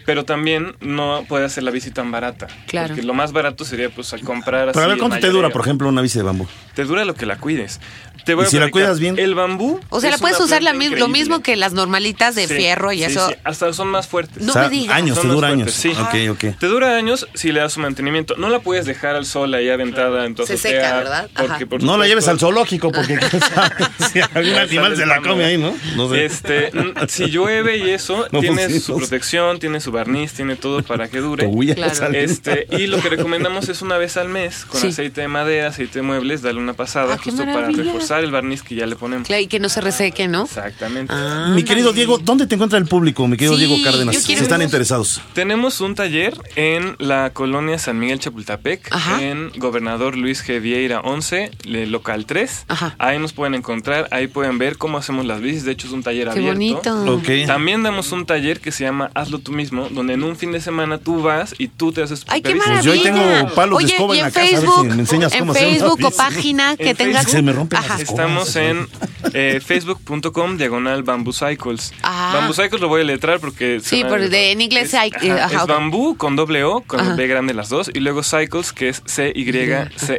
[0.06, 2.48] pero también no puede hacer la bici tan barata.
[2.68, 2.90] Claro.
[2.90, 5.50] Porque lo más barato sería pues al comprar Pero a así ver, ¿cuánto te dura,
[5.50, 6.48] por ejemplo, una bici de bambú?
[6.76, 7.80] Te dura lo que la cuides.
[8.26, 9.18] Te voy ¿Y a si la cuidas bien?
[9.18, 9.80] El bambú.
[9.90, 12.56] O sea, la es puedes usar la mi- lo mismo que las normalitas de Sí,
[12.56, 13.30] fierro y sí, eso.
[13.30, 13.36] sí.
[13.46, 14.44] Hasta son más fuertes.
[14.44, 14.98] No O sea, me digas.
[14.98, 15.72] años, Son te dura años.
[15.72, 15.92] sí.
[15.92, 16.58] Ok, ok.
[16.60, 18.36] Te dura años si le das su mantenimiento.
[18.38, 21.30] No la puedes dejar al sol ahí aventada en tu Se seca, ¿verdad?
[21.36, 21.48] Ajá.
[21.48, 23.20] Porque, por No la lleves al zoológico porque
[24.12, 25.74] si algún animal se la come ahí, ¿no?
[25.96, 26.26] No sé.
[26.26, 29.02] Este, n- si llueve y eso, No, tiene pues su no sé.
[29.08, 31.50] protección, tiene su barniz, tiene todo para que dure.
[31.76, 32.14] Claro.
[32.14, 34.88] Este, y lo que recomendamos es una vez al mes con Sí.
[34.88, 38.62] aceite de madera, aceite de muebles, darle una pasada Ah, justo para reforzar el barniz
[38.64, 39.28] que ya le ponemos.
[39.28, 40.44] Claro, y que no se reseque, ¿no?
[40.46, 41.14] Exactamente.
[41.16, 41.94] Ah, Mi querido.
[41.94, 44.16] Diego, ¿dónde te encuentra el público, mi querido Sí, Diego Cárdenas?
[44.18, 45.22] Si están interesados.
[45.34, 49.22] Tenemos un taller en la colonia San Miguel Chapultepec, Ajá.
[49.24, 50.60] en Gobernador Luis G.
[50.62, 52.66] Vieira 11, le- local 3.
[52.68, 52.96] Ajá.
[53.00, 55.64] Ahí nos pueden encontrar, ahí pueden ver cómo hacemos las bicis.
[55.66, 56.96] De hecho, es un taller Qué abierto.
[56.96, 57.48] bonito.
[57.48, 60.62] También damos un taller que se llama Hazlo tú mismo, donde en un fin de
[60.62, 62.66] semana tú vas y tú te haces tu Ay, qué bici.
[62.68, 63.38] Pues yo ahí maravilla.
[63.40, 65.40] tengo palos de escoba en en la casa, a ver si Facebook, me enseñas en
[65.40, 67.24] cómo hacer Facebook o página que En tengas.
[67.26, 67.32] Facebook.
[67.38, 68.02] Se me rompen las Ajá.
[68.02, 68.20] escobas.
[68.48, 68.88] Estamos en
[69.34, 71.94] eh, facebook.com diagonal bamboo cycles.
[72.04, 72.32] Ah.
[72.34, 73.80] Bamboo cycles lo voy a letrar porque...
[73.84, 75.70] Sí, porque de- en inglés es, hay- eh, ajá, ajá, es ok.
[75.70, 77.16] bambú con doble O, con Ajá.
[77.16, 79.02] B grande las dos, y luego cycles que es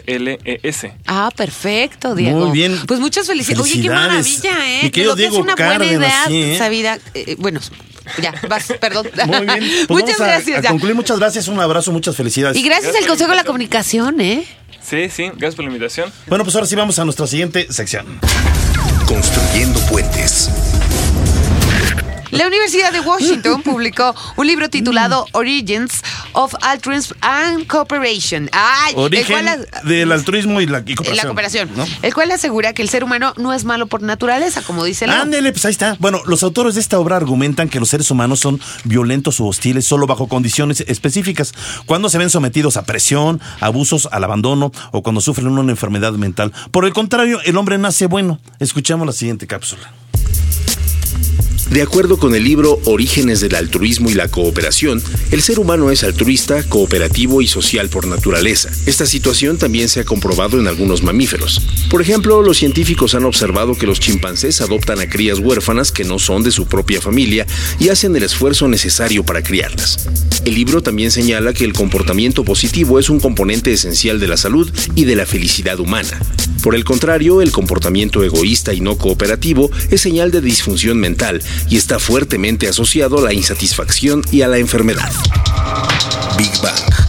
[0.07, 0.93] C-Y-C-L-E-S.
[1.07, 2.41] Ah, perfecto, Diego.
[2.47, 2.79] Muy bien.
[2.87, 3.63] Pues muchas felicidades.
[3.73, 4.81] Oye, qué maravilla, ¿eh?
[4.85, 6.59] Mi querido Lo que es Diego una buena idea, sí, ¿eh?
[6.59, 6.99] sabida.
[7.15, 7.61] eh, bueno,
[8.23, 9.09] ya, vas, perdón.
[9.27, 9.71] Muy bien.
[9.89, 10.59] Pues muchas vamos a- gracias.
[10.59, 10.71] A, ya.
[10.71, 12.57] concluir, muchas gracias, un abrazo, muchas felicidades.
[12.59, 14.45] Y gracias al Consejo de la Comunicación, ¿eh?
[14.83, 16.11] Sí, sí, gracias por la invitación.
[16.27, 18.07] Bueno, pues ahora sí vamos a nuestra siguiente sección.
[19.07, 20.49] Construyendo puentes.
[22.31, 25.27] La Universidad de Washington publicó un libro titulado.
[25.33, 28.49] Origins of Altruism and Cooperation.
[28.53, 31.17] Ay, el Origen cual- del altruismo y la, y cooperación.
[31.17, 31.71] la cooperación.
[31.77, 31.87] ¿no?
[32.03, 35.17] El cual asegura que el ser humano no es malo por naturaleza, como dice Leo.
[35.23, 35.97] Ándele, pues ahí está.
[36.01, 39.87] Bueno, los autores de esta obra argumentan que los seres humanos son violentos o hostiles
[39.87, 41.55] solo bajo condiciones específicas,
[41.87, 46.53] cuando se ven sometidos a presión, abusos, al abandono o cuando sufren una enfermedad mental.
[46.71, 48.39] Por el contrario, el hombre nace bueno.
[48.61, 49.93] Escuchamos la siguiente cápsula.
[51.71, 56.03] De acuerdo con el libro Orígenes del altruismo y la cooperación, el ser humano es
[56.03, 58.71] altruista, cooperativo y social por naturaleza.
[58.87, 61.61] Esta situación también se ha comprobado en algunos mamíferos.
[61.91, 66.19] Por ejemplo, los científicos han observado que los chimpancés adoptan a crías huérfanas que no
[66.19, 67.47] son de su propia familia
[67.79, 70.09] y hacen el esfuerzo necesario para criarlas.
[70.47, 74.73] El libro también señala que el comportamiento positivo es un componente esencial de la salud
[74.95, 76.19] y de la felicidad humana.
[76.63, 81.77] Por el contrario, el comportamiento egoísta y no cooperativo es señal de disfunción mental y
[81.77, 85.11] está fuertemente asociado a la insatisfacción y a la enfermedad.
[86.37, 87.09] Big Bang.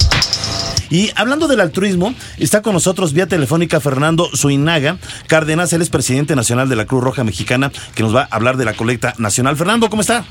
[0.90, 4.98] Y hablando del altruismo, está con nosotros vía telefónica Fernando Suinaga
[5.28, 8.58] Cárdenas, él es presidente nacional de la Cruz Roja Mexicana, que nos va a hablar
[8.58, 9.56] de la colecta nacional.
[9.56, 10.26] Fernando, ¿cómo está?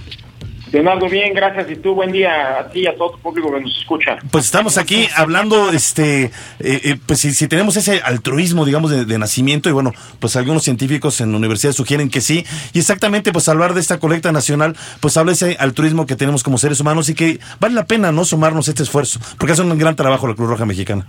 [0.73, 1.71] Leonardo, bien, gracias.
[1.71, 4.19] Y tú, buen día a ti y a todo tu público que nos escucha.
[4.31, 9.05] Pues estamos aquí hablando, este, eh, eh, pues si, si tenemos ese altruismo, digamos, de,
[9.05, 13.33] de nacimiento, y bueno, pues algunos científicos en la universidad sugieren que sí, y exactamente,
[13.33, 16.81] pues hablar de esta colecta nacional, pues habla de ese altruismo que tenemos como seres
[16.81, 19.97] humanos y que vale la pena, ¿no?, sumarnos a este esfuerzo, porque hace un gran
[19.97, 21.07] trabajo la Cruz Roja Mexicana.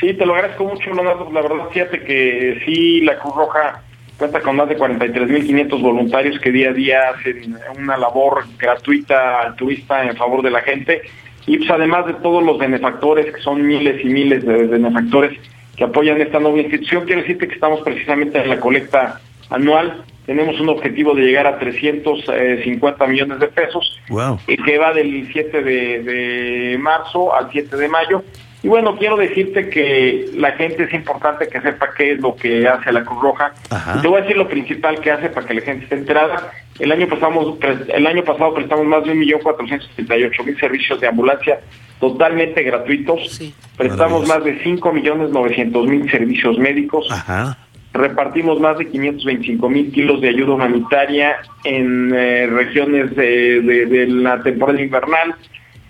[0.00, 1.30] Sí, te lo agradezco mucho, Leonardo.
[1.30, 3.82] La verdad, fíjate que sí, la Cruz Roja
[4.20, 10.04] cuenta con más de 43.500 voluntarios que día a día hacen una labor gratuita, altruista
[10.04, 11.02] en favor de la gente.
[11.46, 15.36] Y pues además de todos los benefactores, que son miles y miles de benefactores
[15.74, 20.04] que apoyan esta nueva institución, quiero decirte que estamos precisamente en la colecta anual.
[20.26, 24.38] Tenemos un objetivo de llegar a 350 millones de pesos, Wow.
[24.46, 28.22] y que va del 7 de, de marzo al 7 de mayo.
[28.62, 32.68] Y bueno, quiero decirte que la gente es importante que sepa qué es lo que
[32.68, 33.52] hace la Cruz Roja.
[33.70, 33.94] Ajá.
[33.98, 36.52] Y te voy a decir lo principal que hace para que la gente esté enterada.
[36.78, 37.58] El año pasado,
[37.94, 41.60] el año pasado prestamos más de 1.478.000 servicios de ambulancia
[42.00, 43.30] totalmente gratuitos.
[43.30, 43.54] Sí.
[43.76, 47.56] Prestamos más de 5.900.000 servicios médicos Ajá.
[47.92, 54.06] repartimos más de 525 mil kilos de ayuda humanitaria en eh, regiones de, de- de
[54.06, 55.34] la temporada invernal.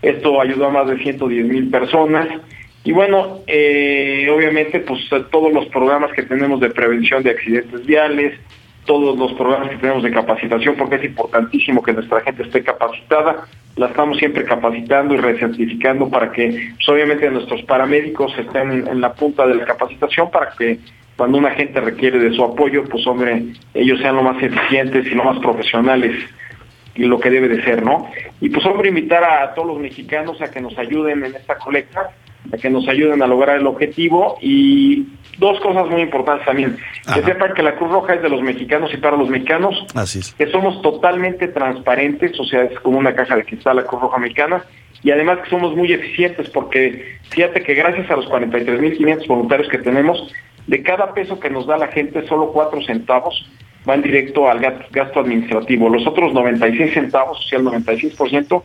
[0.03, 2.27] Esto ayudó a más de 110 mil personas.
[2.83, 8.39] Y bueno, eh, obviamente, pues todos los programas que tenemos de prevención de accidentes viales,
[8.87, 13.45] todos los programas que tenemos de capacitación, porque es importantísimo que nuestra gente esté capacitada,
[13.77, 19.13] la estamos siempre capacitando y recertificando para que, pues, obviamente, nuestros paramédicos estén en la
[19.13, 20.79] punta de la capacitación para que
[21.21, 23.43] cuando una gente requiere de su apoyo, pues hombre,
[23.75, 26.17] ellos sean lo más eficientes y lo más profesionales
[26.95, 28.11] y lo que debe de ser, ¿no?
[28.41, 32.11] Y pues hombre, invitar a todos los mexicanos a que nos ayuden en esta colecta,
[32.53, 35.07] a que nos ayuden a lograr el objetivo y
[35.39, 36.77] dos cosas muy importantes también.
[37.15, 40.21] Que sepan que la Cruz Roja es de los mexicanos y para los mexicanos, Así
[40.21, 40.35] es.
[40.35, 44.19] que somos totalmente transparentes, o sea, es como una caja de cristal la Cruz Roja
[44.19, 44.65] Mexicana,
[45.03, 49.79] y además que somos muy eficientes porque fíjate que gracias a los 43.500 voluntarios que
[49.79, 50.33] tenemos,
[50.67, 53.51] de cada peso que nos da la gente, solo 4 centavos
[53.85, 55.89] van directo al gasto administrativo.
[55.89, 58.63] Los otros 96 centavos, o sea, el 96%,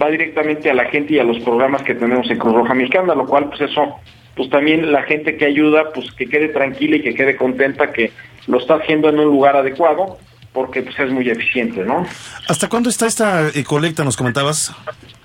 [0.00, 3.14] va directamente a la gente y a los programas que tenemos en Cruz Roja Mexicana,
[3.14, 3.96] lo cual, pues eso,
[4.36, 8.12] pues también la gente que ayuda, pues que quede tranquila y que quede contenta que
[8.46, 10.18] lo está haciendo en un lugar adecuado,
[10.52, 12.06] porque pues es muy eficiente, ¿no?
[12.48, 14.72] ¿Hasta cuándo está esta eh, colecta, nos comentabas?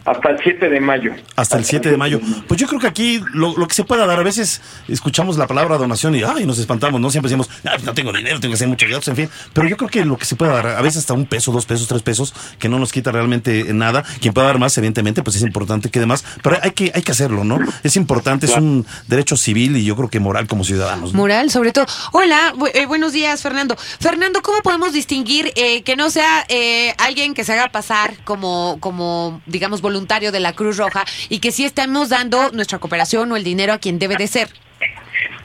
[0.10, 1.12] Hasta el 7 de mayo.
[1.36, 2.19] Hasta el 7 de mayo.
[2.48, 5.45] Pues yo creo que aquí lo, lo que se pueda dar, a veces escuchamos la
[5.48, 7.10] palabra donación y ay, nos espantamos, ¿no?
[7.12, 9.30] Siempre decimos, "Ay, no tengo dinero, tengo que hacer muchos gastos, en fin.
[9.54, 11.65] Pero yo creo que lo que se pueda dar, a veces hasta un peso, dos
[11.67, 14.04] pesos, tres pesos, que no nos quita realmente nada.
[14.19, 16.26] Quien pueda dar más, evidentemente, pues es importante que demás.
[16.41, 17.60] Pero hay que, hay que hacerlo, ¿no?
[17.84, 21.13] Es importante, es un derecho civil y yo creo que moral como ciudadanos.
[21.13, 21.19] ¿no?
[21.19, 21.86] Moral, sobre todo.
[22.13, 23.76] Hola, bu- eh, buenos días, Fernando.
[24.00, 28.78] Fernando, ¿cómo podemos distinguir eh, que no sea eh, alguien que se haga pasar como,
[28.80, 33.36] como, digamos, voluntario de la Cruz Roja y que sí estemos dando nuestra cooperación o
[33.36, 34.50] el dinero a quien debe de ser?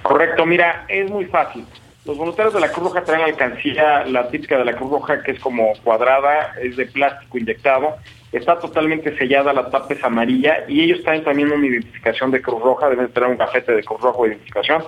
[0.02, 1.64] Correcto, mira, es muy fácil.
[2.04, 5.32] Los voluntarios de la Cruz Roja traen alcancía, la típica de la Cruz Roja, que
[5.32, 7.96] es como cuadrada, es de plástico inyectado,
[8.30, 12.62] está totalmente sellada, la tapa es amarilla, y ellos traen también una identificación de Cruz
[12.62, 14.84] Roja, deben tener un gafete de Cruz Roja de identificación,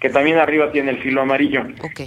[0.00, 1.62] que también arriba tiene el filo amarillo.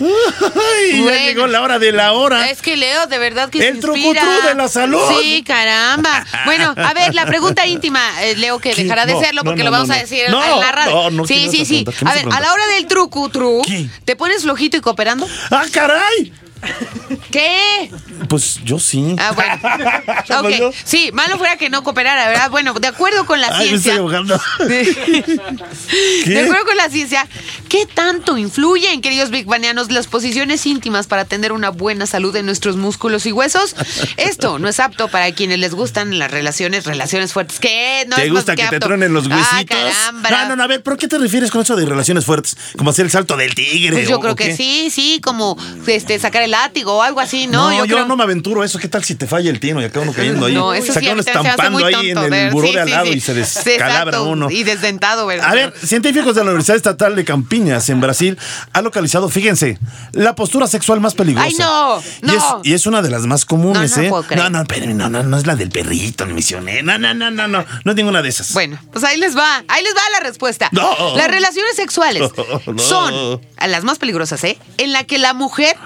[0.02, 1.24] Ya Bueno.
[1.26, 2.50] llegó la hora de la hora.
[2.50, 5.00] Es que Leo, de verdad que El se trucutru de la salud.
[5.20, 6.24] Sí, caramba.
[6.44, 8.82] Bueno, a ver, la pregunta íntima, eh, Leo, que ¿Qué?
[8.84, 10.92] dejará de No, serlo porque no, lo vamos a decir en la radio.
[10.92, 11.84] no, no, ¿qué sí, sí, sí.
[12.04, 13.86] A ver, a la hora del trucutru, ¿Qué?
[14.04, 15.26] ¿te pones flojito y cooperando?
[15.50, 16.32] ¡Ah, caray!
[17.31, 17.90] ¿Qué?
[18.29, 19.16] Pues yo sí.
[19.18, 19.53] Ah, bueno.
[20.42, 20.75] Pues yo- Ok.
[20.85, 22.51] Sí, malo fuera que no cooperara, ¿verdad?
[22.51, 23.96] Bueno, de acuerdo con la Ay, me estoy ciencia.
[23.96, 24.40] ahogando.
[24.59, 26.40] De ¿Qué?
[26.40, 27.27] acuerdo con la ciencia,
[27.68, 32.46] ¿qué tanto influyen, queridos Big Banianos, las posiciones íntimas para tener una buena salud en
[32.46, 33.75] nuestros músculos y huesos?
[34.16, 37.59] Esto no es apto para quienes les gustan las relaciones, relaciones fuertes.
[37.61, 38.05] ¿Qué?
[38.09, 39.79] No ¿Te es más gusta que te truenen los Ah, huesitos?
[39.79, 40.31] caramba.
[40.31, 42.57] no, no, no, a ver, ¿pero qué te refieres con eso de relaciones fuertes?
[42.77, 43.92] ¿Como hacer el salto del tigre?
[43.96, 44.57] Pues yo o- creo o que qué?
[44.57, 47.70] sí, sí, como este sacar el látigo o algo así, ¿no?
[47.70, 48.78] No, yo, creo- no me aventuro a eso.
[48.78, 50.52] ¿Qué tal si te falla el tino y acaba uno cayendo ahí?
[50.62, 53.06] No, eso se acaba uno estampando ahí tonto, en el buró sí, de al lado
[53.06, 53.12] sí.
[53.14, 54.50] y se descalabra exacto, uno.
[54.50, 55.48] Y desdentado, ¿verdad?
[55.50, 58.38] A ver, científicos de la Universidad Estatal de Campiñas, en Brasil,
[58.72, 59.78] han localizado, fíjense,
[60.12, 61.46] la postura sexual más peligrosa.
[61.48, 62.00] ¡Ay, no!
[62.00, 62.60] Y es, ¡No!
[62.62, 64.08] y es una de las más comunes, No, no ¿eh?
[64.10, 64.42] puedo creer.
[64.50, 66.82] no, no, no, no, no es la del perrito, ni misioné.
[66.82, 68.52] No, no, no, no, no, no es ninguna de esas.
[68.52, 70.68] Bueno, pues ahí les va, ahí les va la respuesta.
[70.72, 71.16] No.
[71.16, 72.22] Las relaciones sexuales
[72.66, 72.78] No, no.
[72.82, 74.58] son las más peligrosas, ¿eh?
[74.78, 75.76] En la que la mujer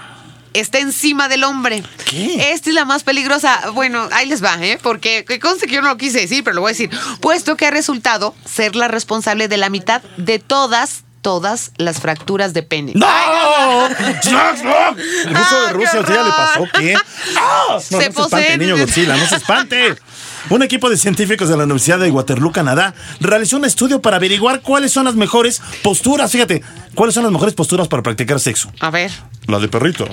[0.59, 1.83] está encima del hombre.
[2.09, 2.51] ¿Qué?
[2.53, 3.71] Esta es la más peligrosa.
[3.73, 4.79] Bueno, ahí les va, ¿eh?
[4.81, 6.89] Porque que conste que yo no lo quise decir, pero lo voy a decir.
[7.21, 12.53] Puesto que ha resultado ser la responsable de la mitad de todas, todas las fracturas
[12.53, 12.93] de pene.
[12.95, 13.07] ¡No!
[13.89, 13.89] ¡No!
[13.89, 14.89] ¡No!
[15.25, 16.95] El ruso Ah, de Rusia, qué ¿a usted ya le pasó qué?
[16.95, 17.03] ¡Ah!
[17.73, 19.95] No, Se no se espante, niño Godzilla, no se espante.
[20.49, 24.61] Un equipo de científicos de la Universidad de Waterloo, Canadá, realizó un estudio para averiguar
[24.61, 26.63] cuáles son las mejores posturas, fíjate,
[26.95, 28.71] cuáles son las mejores posturas para practicar sexo.
[28.79, 29.11] A ver.
[29.47, 30.07] La de perrito.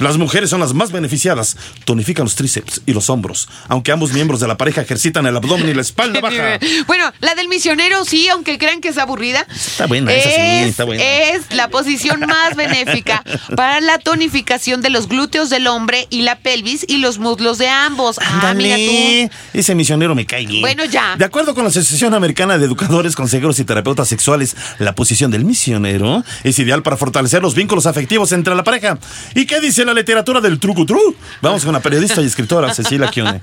[0.00, 1.58] Las mujeres son las más beneficiadas.
[1.84, 5.68] Tonifican los tríceps y los hombros, aunque ambos miembros de la pareja ejercitan el abdomen
[5.68, 6.58] y la espalda baja.
[6.86, 9.46] Bueno, la del misionero sí, aunque crean que es aburrida.
[9.54, 11.02] Está buena, esa sí, es, está buena.
[11.02, 13.22] Es la posición más benéfica
[13.54, 17.68] para la tonificación de los glúteos del hombre y la pelvis y los muslos de
[17.68, 18.18] ambos.
[18.22, 18.82] Ah, mira tú.
[18.82, 20.62] Ándale, ese misionero me cae bien.
[20.62, 21.16] Bueno, ya.
[21.18, 25.44] De acuerdo con la Asociación Americana de Educadores, Consejeros y Terapeutas Sexuales, la posición del
[25.44, 28.98] misionero es ideal para fortalecer los vínculos afectivos entre la pareja.
[29.34, 30.98] ¿Y qué dice la literatura del truco tru?
[31.42, 33.40] Vamos con la periodista y escritora Cecilia Kione.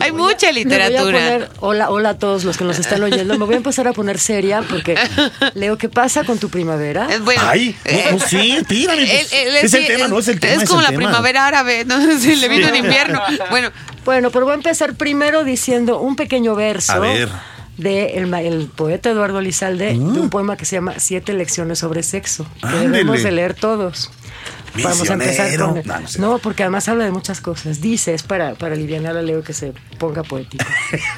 [0.00, 1.02] Hay mucha Me voy a literatura.
[1.04, 3.38] poner, hola, hola a todos los que nos están oyendo.
[3.38, 4.96] Me voy a empezar a poner seria porque,
[5.54, 7.08] Leo, ¿qué pasa con tu primavera?
[7.10, 7.42] Es bueno.
[7.44, 7.76] Ay,
[8.10, 9.06] no, no, sí, tírame.
[9.06, 9.32] pues.
[9.32, 10.62] Es el sí, tema, no es el tema.
[10.62, 11.02] Es como el la tema.
[11.04, 11.96] primavera árabe, ¿no?
[12.18, 13.20] Sí, le vino en invierno.
[13.50, 13.70] Bueno,
[14.04, 17.28] Bueno, pero voy a empezar primero diciendo un pequeño verso A ver.
[17.78, 21.78] de el, ma- el poeta Eduardo Lizalde, de un poema que se llama Siete lecciones
[21.78, 22.88] sobre sexo, que Ándele.
[22.88, 24.10] debemos de leer todos.
[24.82, 25.82] Vamos a empezar con...
[25.84, 26.20] No, no sé.
[26.20, 27.80] No, porque además habla de muchas cosas.
[27.80, 30.64] Dice, es para, para aliviar a Leo que se ponga poético.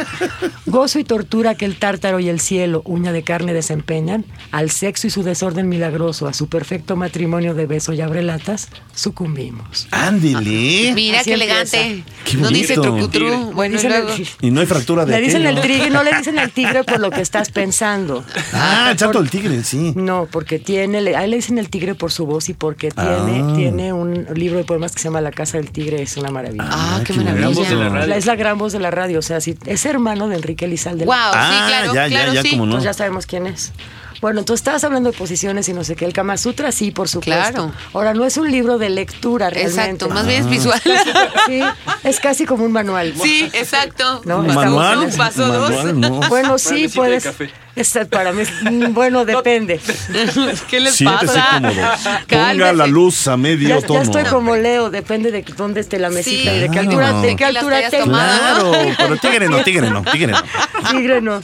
[0.67, 5.07] Gozo y tortura que el tártaro y el cielo, uña de carne, desempeñan, al sexo
[5.07, 9.87] y su desorden milagroso, a su perfecto matrimonio de beso y abrelatas, sucumbimos.
[9.91, 10.93] Ándele.
[10.95, 12.05] mira Así qué elegante.
[12.25, 12.97] Qué no dice bonito.
[13.11, 13.53] trucutru.
[13.53, 16.51] Bueno, y el- no hay fractura de Le dicen el tigre, no le dicen el
[16.51, 18.25] tigre por lo que estás pensando.
[18.53, 19.93] Ah, el chato del tigre, sí.
[19.95, 22.91] No, porque tiene, le- a él le dicen el tigre por su voz y porque
[22.91, 23.11] tiene,
[23.44, 23.44] Ah.
[23.57, 26.65] Tiene un libro de poemas que se llama La Casa del Tigre, es una maravilla.
[26.69, 27.47] Ah, qué qué maravilla.
[27.49, 27.63] bonito.
[27.63, 28.07] de la radio.
[28.09, 30.67] La- es la gran voz de la radio, o sea, si es hermano de Enrique
[30.67, 31.05] Lizalde.
[31.05, 32.51] Wow, Ah, sí, claro, ya, ya, claro, ya, sí.
[32.51, 32.73] cómo no.
[32.73, 33.73] Pues ya sabemos quién es.
[34.21, 36.07] Bueno, entonces estabas hablando de posiciones y no sé qué.
[36.07, 37.53] El Kama Sutra sí, por supuesto.
[37.53, 37.73] Claro.
[37.93, 39.81] Ahora, no es un libro de lectura realmente.
[39.83, 40.81] Exacto, más bien es visual.
[41.47, 41.61] Sí,
[42.05, 43.13] es casi como un manual.
[43.23, 44.23] Sí, exacto.
[44.25, 45.71] No, manual, un paso dos.
[45.71, 46.21] manual, no.
[46.31, 47.25] Bueno, sí, puedes.
[47.25, 47.51] de café.
[47.77, 49.81] Esta- para mí, mm, bueno, depende.
[50.69, 51.49] ¿Qué les Siéntese pasa?
[51.55, 51.75] cómodo.
[52.05, 52.73] Ponga Cálmese.
[52.75, 54.03] la luz a medio Ya, ya tono.
[54.03, 56.57] estoy como Leo, depende de dónde esté la mesita Sí.
[56.57, 58.05] y de qué altura, de qué altura tengo.
[58.05, 58.71] tomado.
[58.73, 60.43] Claro, pero tigre no, tigre no, tigre no.
[60.91, 61.43] Tigre no.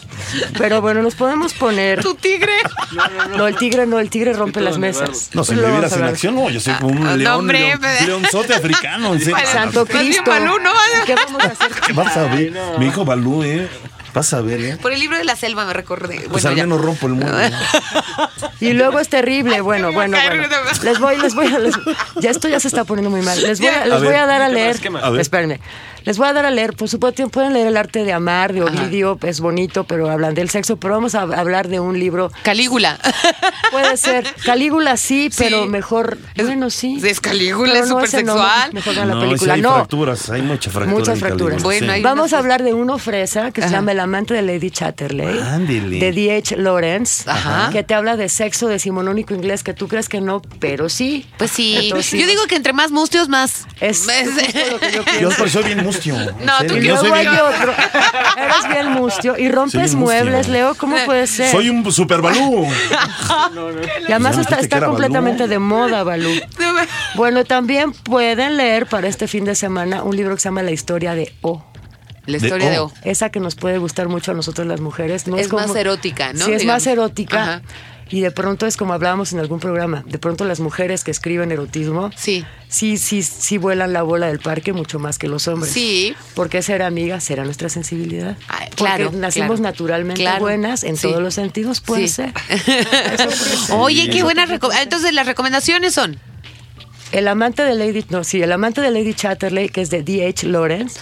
[0.56, 2.00] Pero bueno, nos podemos poner.
[2.02, 2.52] Tu tigre.
[3.36, 5.30] No, el tigre no, el tigre rompe las mesas.
[5.32, 7.32] No, si me vieras a en acción, no, yo soy como un Ah, no, león,
[7.40, 9.14] hombre, león- leonzote africano.
[9.52, 10.22] Santo Cristo.
[11.06, 11.68] ¿Qué vamos a hacer?
[11.86, 12.52] ¿Qué vas a ver?
[12.78, 13.68] Mi hijo Balú, ¿eh?
[14.14, 14.76] Vas a ver, ¿eh?
[14.80, 16.16] Por el libro de la selva me recordé.
[16.28, 16.62] Pues Bueno, al ya.
[16.64, 17.32] menos rompo el mundo.
[18.60, 19.60] Y luego es terrible.
[19.62, 20.46] Bueno, bueno, bueno.
[20.82, 21.58] Les voy, les voy a.
[21.58, 21.74] les-
[22.20, 23.40] ya esto ya se está poniendo muy mal.
[23.42, 24.76] Les voy a, A les voy a dar a leer.
[25.02, 25.20] A ver.
[25.20, 25.60] Espérenme.
[26.04, 26.74] Les voy a dar a leer.
[26.74, 29.18] Por supuesto, pueden leer El arte de amar de Ovidio.
[29.22, 30.76] Es bonito, pero hablan del sexo.
[30.76, 32.30] Pero vamos a hablar de un libro.
[32.42, 32.98] Calígula.
[33.70, 34.24] Puede ser.
[34.44, 36.18] Calígula sí, pero mejor.
[36.34, 37.00] Es- bueno, sí.
[37.04, 38.72] es Calígula, Pero es no súper sexual.
[38.72, 39.54] Mejor vean la No, película.
[39.54, 39.74] sí hay no.
[39.74, 40.98] fracturas, hay mucha fractura.
[40.98, 41.62] Muchas fracturas.
[41.62, 41.92] Calígula, Bueno, sí.
[41.92, 44.70] hay- Vamos unas a hablar de uno fresa que se llama El amante de Lady
[44.70, 45.38] Chatterley.
[45.40, 45.98] Ándele.
[45.98, 46.56] De D.H.
[46.56, 47.28] Lawrence.
[47.30, 47.70] Ajá.
[47.72, 51.26] Que te habla de sexo decimonónico inglés que tú crees que no, pero sí.
[51.38, 51.76] Pues sí.
[51.76, 53.66] Entonces, Yo digo que entre más mustios, más.
[53.80, 55.48] Es justo lo que yo pienso.
[55.48, 56.16] soy bien mustio.
[56.44, 57.72] No, tú yo luego soy otro.
[58.36, 60.74] Eres bien mustio y rompes muebles, Leo.
[60.74, 61.50] ¿Cómo puede ser?
[61.50, 62.66] Soy un super Balú.
[64.08, 65.50] y además está, completamente Balú.
[65.50, 66.30] de moda, Balú.
[67.14, 70.70] Bueno, también pueden leer para este fin de semana un libro que se llama La
[70.70, 71.64] historia de O.
[72.26, 72.92] La historia De de O.
[73.04, 75.26] Esa que nos puede gustar mucho a nosotros las mujeres.
[75.26, 76.44] No Es más erótica, ¿no?
[76.44, 77.42] Sí, es más erótica.
[77.42, 77.62] Ajá.
[78.10, 81.52] Y de pronto es como hablábamos en algún programa, de pronto las mujeres que escriben
[81.52, 82.44] erotismo, Sí.
[82.68, 85.72] sí, sí, sí vuelan la bola del parque mucho más que los hombres.
[85.72, 86.14] Sí.
[86.34, 88.36] Porque ser amigas será nuestra sensibilidad.
[88.48, 89.62] Porque claro, nacimos claro.
[89.62, 90.40] naturalmente Claro.
[90.40, 91.02] buenas en Sí.
[91.08, 92.14] todos los sentidos, puede Sí.
[92.14, 92.32] ser.
[93.70, 94.82] Oye, qué buena recomendación.
[94.82, 96.18] Entonces, las recomendaciones son.
[97.12, 100.46] El amante de Lady, no, sí, el amante de Lady Chatterley, que es de D.H.
[100.46, 101.00] Lawrence.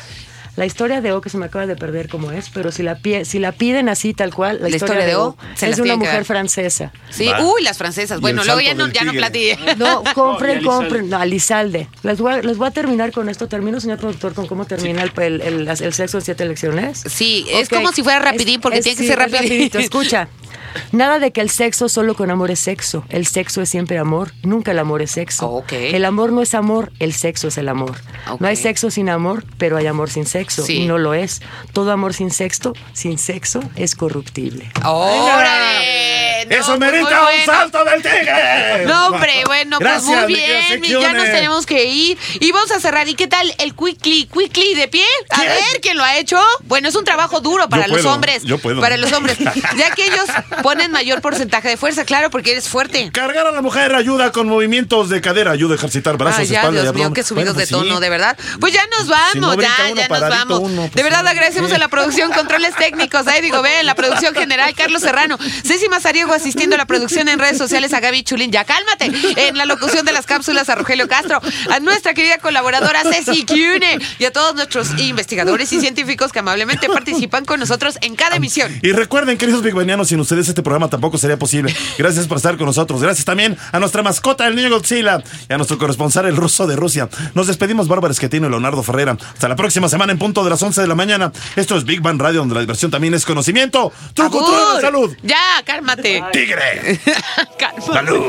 [0.59, 2.99] La historia de O, que se me acaba de perder como es, pero si la,
[2.99, 5.83] pie- si la piden así, tal cual, la, La historia de O, se es de
[5.83, 6.93] una mujer francesa.
[7.11, 7.27] Sí.
[7.29, 7.45] Va.
[7.45, 8.21] Uy, las francesas.
[8.21, 9.13] Bueno, luego ya no, ya no
[10.15, 11.09] compren, compren.
[11.09, 11.89] No, Alizalde.
[12.03, 13.47] Les voy, a, les voy a terminar con esto.
[13.49, 17.03] Termino, señor productor, con cómo termina el, el, el- el sexo en siete lecciones.
[17.07, 19.79] Sí, es como si fuera rapidín, porque Es- tiene que sí, ser es rapidito.
[19.79, 20.29] Escucha.
[20.93, 23.05] Nada de que el sexo solo con amor es sexo.
[23.09, 24.33] El sexo es siempre amor.
[24.43, 25.49] Nunca el amor es sexo.
[25.49, 25.73] Ok.
[25.73, 27.97] El amor no es amor, el sexo es el amor.
[28.29, 28.41] Ok.
[28.41, 30.48] No hay sexo sin amor, pero hay amor sin sexo.
[30.49, 30.83] Sí.
[30.83, 31.41] Y no lo es.
[31.73, 34.71] Todo amor sin sexo, sin sexo, es corruptible.
[34.85, 36.47] ¡Órale!
[36.49, 38.85] No, ¡Eso pues, merita un salto del tigre!
[38.87, 42.17] No, hombre, bueno, Gracias, pues muy bien, mi- ya nos tenemos que ir.
[42.41, 43.09] Y vamos a cerrar.
[43.09, 45.05] ¿Y qué tal el quickly, quickly de pie?
[45.31, 46.41] A ver, ¿quién lo ha hecho?
[46.65, 48.43] Bueno, es un trabajo duro para Yo los puedo, hombres.
[48.45, 48.81] yo puedo.
[48.81, 49.37] Para los hombres.
[49.77, 50.25] Ya que ellos
[50.63, 53.11] ponen mayor porcentaje de fuerza, claro, porque eres fuerte.
[53.13, 56.61] Cargar a la mujer ayuda con movimientos de cadera, ayuda a ejercitar brazos, Ay, ya,
[56.61, 57.15] espalda y Dios mío, abdomen.
[57.15, 57.89] qué subidos Bueno, de pues sí.
[57.89, 58.39] tono, de verdad.
[58.61, 60.61] Pues ya nos vamos, Si no brinca ya, ya nos paradito vamos.
[60.61, 63.95] uno, pues de verdad agradecemos a la producción, controles técnicos, a Eddie Gobé, en la
[63.95, 68.23] producción general, Carlos Serrano, Ceci Mazariego asistiendo a la producción en redes sociales, a Gaby
[68.23, 69.11] Chulín, ya cálmate,
[69.49, 73.99] en la locución de las cápsulas a Rogelio Castro, a nuestra querida colaboradora Ceci Cune
[74.19, 78.79] y a todos nuestros investigadores y científicos que amablemente participan con nosotros en cada emisión.
[78.83, 81.75] Y recuerden, queridos bigbanianos, sin ustedes este programa tampoco sería posible.
[81.99, 83.03] Gracias por estar con nosotros.
[83.03, 86.77] Gracias también a nuestra mascota, el niño Godzilla, y a nuestro corresponsal, el ruso de
[86.77, 87.09] Rusia.
[87.35, 89.17] Nos despedimos, Bárbara Esquetino y Leonardo Ferrera.
[89.33, 91.33] Hasta la próxima semana en punto de las 11 de la mañana.
[91.57, 93.93] Esto es Big Bang Radio, donde la diversión también es conocimiento.
[94.15, 95.17] Truco, truco, salud.
[95.23, 96.23] Ya, cálmate.
[96.33, 97.01] Tigre.
[97.59, 97.93] Cálmate.
[97.93, 98.25] Salud.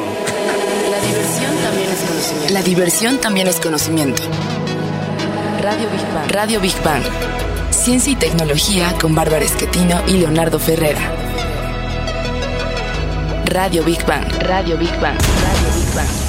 [0.89, 2.53] La diversión también es conocimiento.
[2.53, 4.23] La diversión también es conocimiento.
[5.61, 6.31] Radio Big Bang.
[6.31, 7.03] Radio Big Bang.
[7.69, 11.01] Ciencia y tecnología con Bárbara Esquetino y Leonardo Ferrera.
[13.45, 14.25] Radio Big Bang.
[14.43, 15.17] Radio Big Bang.
[15.17, 16.28] Radio Big Bang.